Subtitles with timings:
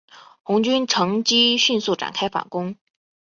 [0.41, 2.75] 红军乘机迅速展开反攻。